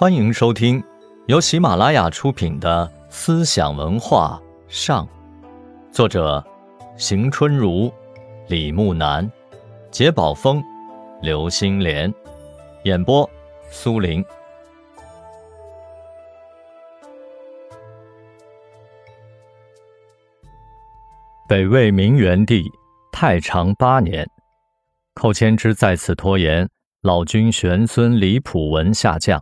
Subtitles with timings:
[0.00, 0.82] 欢迎收听
[1.26, 5.06] 由喜马拉雅出品的《思想文化上》，
[5.92, 6.42] 作者
[6.96, 7.92] 邢春如、
[8.48, 9.30] 李木南、
[9.90, 10.64] 杰宝峰、
[11.20, 12.10] 刘星莲，
[12.84, 13.28] 演播
[13.70, 14.24] 苏林。
[21.46, 22.64] 北魏明元帝
[23.12, 24.26] 太常八年，
[25.12, 26.66] 寇谦之再次拖延，
[27.02, 29.38] 老君玄孙李普文下降。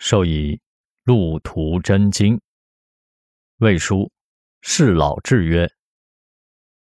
[0.00, 0.58] 授以
[1.04, 2.40] 路途真经。
[3.58, 4.10] 魏书
[4.62, 5.70] 侍老制曰：“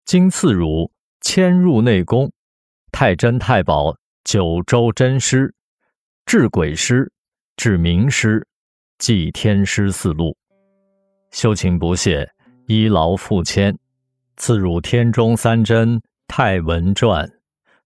[0.05, 2.31] 今赐汝迁入内宫，
[2.93, 5.55] 太真太保九州真师，
[6.27, 7.11] 治鬼师，
[7.57, 8.47] 治名师，
[8.99, 10.37] 祭天师四路。
[11.31, 12.31] 修请不懈，
[12.67, 13.77] 依劳复迁。
[14.37, 17.27] 赐汝天中三真太文传，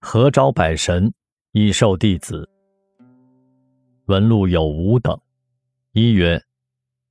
[0.00, 1.14] 合招百神，
[1.52, 2.46] 以授弟子。”
[4.06, 5.16] 文录有五等：
[5.92, 6.42] 一曰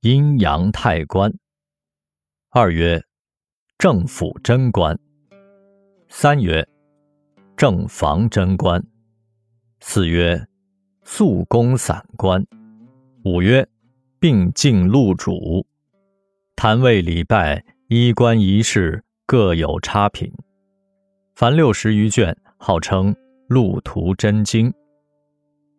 [0.00, 1.32] 阴阳太官，
[2.50, 3.02] 二曰
[3.78, 4.98] 正府贞观，
[6.08, 6.68] 三曰
[7.56, 8.84] 正房贞观，
[9.80, 10.46] 四曰
[11.02, 12.44] 肃公散官，
[13.24, 13.66] 五曰
[14.20, 15.66] 并进禄主。
[16.54, 20.30] 坛位礼拜衣冠仪式各有差品，
[21.34, 23.16] 凡六十余卷，号称
[23.48, 24.72] 路途真经。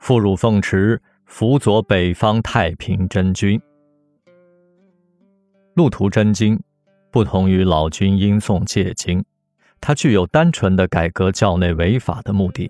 [0.03, 3.57] 复入凤池，辅佐北方太平真君。
[5.75, 6.61] 路途真经
[7.09, 9.23] 不同于老君音诵戒经，
[9.79, 12.69] 它具有单纯的改革教内违法的目的。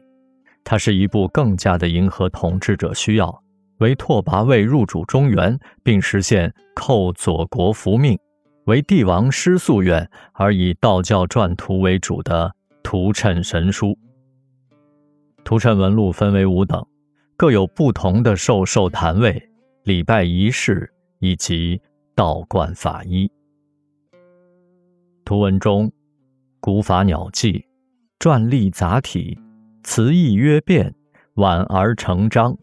[0.63, 3.41] 它是一部更加的迎合统治者需要，
[3.79, 8.15] 为拓跋魏入主中原，并实现寇左国复命，
[8.65, 12.53] 为帝王师夙愿而以道教传图为主的
[12.83, 13.97] 图谶神书。
[15.43, 16.85] 图谶文录分为五等。
[17.43, 19.49] 各有不同的授受坛位、
[19.83, 21.81] 礼拜仪式以及
[22.15, 23.29] 道观法医。
[25.25, 25.91] 图文中，
[26.61, 27.65] 古法鸟记，
[28.17, 29.37] 篆隶杂体，
[29.83, 30.95] 词意约变，
[31.33, 32.57] 婉而成章。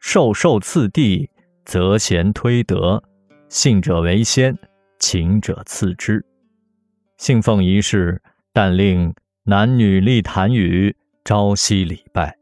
[0.00, 1.30] 授受次第，
[1.64, 3.02] 择贤推德，
[3.48, 4.54] 信者为先，
[4.98, 6.22] 请者次之。
[7.16, 8.20] 信奉仪式，
[8.52, 9.14] 但令
[9.44, 10.94] 男女立坛宇，
[11.24, 12.36] 朝夕礼拜。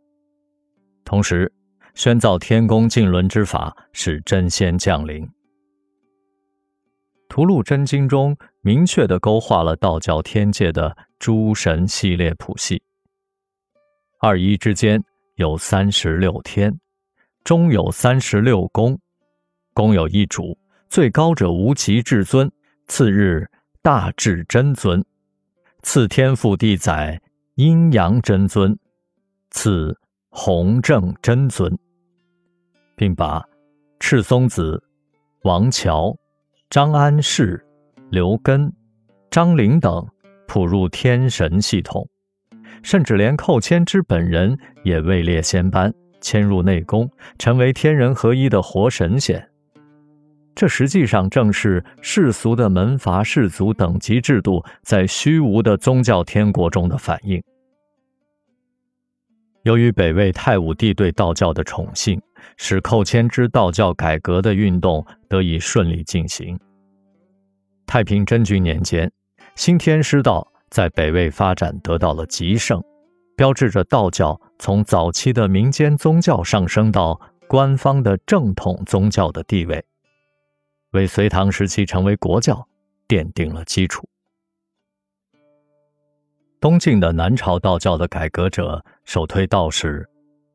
[1.04, 1.52] 同时。
[1.98, 5.26] 宣造天宫净轮之法，使真仙降临。
[7.28, 12.80] 《屠戮真经》中明确地勾画了道教天界的诸神系列谱系。
[14.20, 15.02] 二一之间
[15.34, 16.78] 有三十六天，
[17.42, 18.96] 中有三十六宫，
[19.74, 20.56] 宫有一主，
[20.88, 22.48] 最高者无极至尊，
[22.86, 23.50] 次日
[23.82, 25.04] 大至真尊，
[25.82, 27.20] 次天父地载
[27.56, 28.78] 阴阳真尊，
[29.50, 29.98] 次
[30.28, 31.76] 弘正真尊。
[32.98, 33.42] 并把
[34.00, 34.82] 赤松子、
[35.44, 36.14] 王乔、
[36.68, 37.64] 张安世、
[38.10, 38.70] 刘根、
[39.30, 40.04] 张陵等
[40.48, 42.06] 谱入天神系统，
[42.82, 47.08] 甚至连寇谦之本人也位列仙班，迁入内宫，
[47.38, 49.48] 成为天人合一的活神仙。
[50.56, 57.40] 这实际上正是世俗的门阀士族等级制度在虚无的宗教天国中的反应。
[59.68, 62.18] 由于北魏太武帝对道教的宠幸，
[62.56, 66.58] 使寇谦之道教改革的运动得以顺利进行。
[67.86, 69.12] 太平真君年间，
[69.56, 72.82] 新天师道在北魏发展得到了极盛，
[73.36, 79.84] 标志着道教从早期的民间宗教上升到官方的正统宗教的地位，
[80.92, 82.66] 为隋唐时期成为国教
[83.06, 84.08] 奠定了基础。
[86.60, 90.08] 东晋的南朝道教的改革者首推道士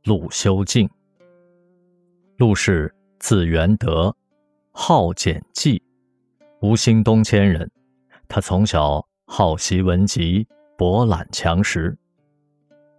[0.03, 0.89] 陆修静。
[2.35, 4.13] 陆氏字元德，
[4.73, 5.81] 号简记，
[6.59, 7.71] 吴兴东迁人。
[8.27, 10.45] 他从小好习文集，
[10.77, 11.97] 博览强识。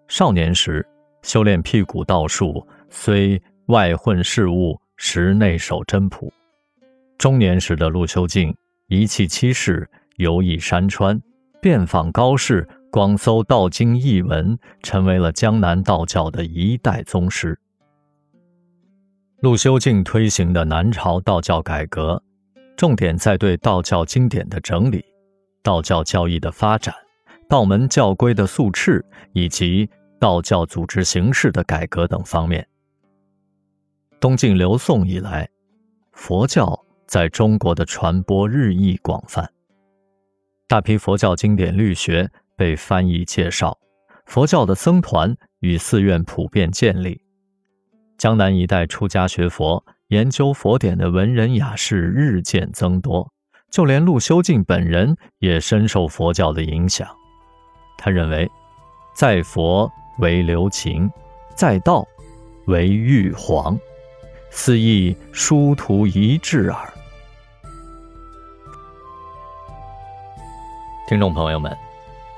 [0.09, 0.87] 少年时
[1.21, 6.33] 修炼辟谷道术，虽外混事物，实内守真朴。
[7.19, 9.87] 中年时的陆修静一气七世，
[10.17, 11.21] 游弋山川，
[11.61, 12.67] 遍访高士。
[12.95, 17.59] 广搜道经译文，成为了江南道教的一代宗师。
[19.41, 22.23] 陆修静推行的南朝道教改革，
[22.77, 25.05] 重点在对道教经典的整理、
[25.61, 26.95] 道教教义的发展、
[27.49, 32.65] 道门教规的肃斥以及道教组织形式的改革等方面。
[34.21, 35.49] 东晋刘宋以来，
[36.13, 39.51] 佛教在中国的传播日益广泛，
[40.69, 42.31] 大批佛教经典律学。
[42.57, 43.79] 被翻译介绍，
[44.27, 47.21] 佛教的僧团与寺院普遍建立。
[48.17, 53.31] 江南一带出家学佛研究佛典的文人雅士日渐增多，
[53.71, 57.09] 就连陆修静本人也深受佛教的影响。
[57.99, 58.49] 他认为，
[59.17, 61.11] 在佛为留情，
[61.57, 62.07] 在道
[62.67, 63.79] 为玉皇，
[64.51, 66.93] 斯亦殊途一致耳。
[71.09, 71.77] 听众朋友们，